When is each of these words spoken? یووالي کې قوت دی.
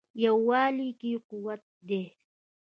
یووالي 0.23 0.89
کې 0.99 1.11
قوت 1.29 1.61
دی. 1.87 2.03